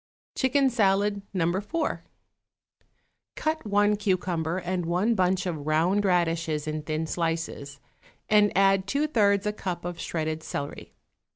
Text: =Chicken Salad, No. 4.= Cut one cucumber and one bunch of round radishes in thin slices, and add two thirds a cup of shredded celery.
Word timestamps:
=Chicken 0.35 0.71
Salad, 0.71 1.21
No. 1.31 1.45
4.= 1.45 1.99
Cut 3.35 3.67
one 3.67 3.95
cucumber 3.95 4.57
and 4.57 4.87
one 4.87 5.13
bunch 5.13 5.45
of 5.45 5.67
round 5.67 6.05
radishes 6.05 6.65
in 6.67 6.81
thin 6.81 7.05
slices, 7.05 7.79
and 8.27 8.51
add 8.57 8.87
two 8.87 9.05
thirds 9.05 9.45
a 9.45 9.53
cup 9.53 9.85
of 9.85 9.99
shredded 9.99 10.41
celery. 10.41 10.95